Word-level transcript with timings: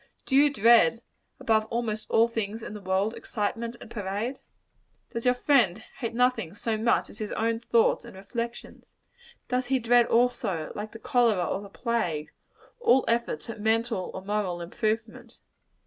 Do 0.25 0.35
you 0.35 0.51
dread, 0.51 1.03
above 1.39 1.65
almost 1.65 2.09
all 2.09 2.27
things 2.27 2.63
in 2.63 2.73
the 2.73 2.81
world, 2.81 3.13
excitement 3.13 3.75
and 3.79 3.91
parade? 3.91 4.39
Does 5.13 5.25
your 5.25 5.35
friend 5.35 5.77
hate 5.99 6.15
nothing 6.15 6.55
so 6.55 6.75
much 6.75 7.07
as 7.11 7.19
his 7.19 7.31
own 7.33 7.59
thoughts 7.59 8.03
and 8.03 8.15
reflections? 8.15 8.87
Does 9.47 9.67
he 9.67 9.77
dread, 9.77 10.07
also, 10.07 10.71
like 10.73 10.91
the 10.93 10.97
cholera 10.97 11.45
or 11.45 11.61
the 11.61 11.69
plague, 11.69 12.31
all 12.79 13.05
efforts 13.07 13.47
at 13.47 13.61
mental 13.61 14.09
or 14.15 14.23
moral 14.25 14.59
improvement? 14.59 15.37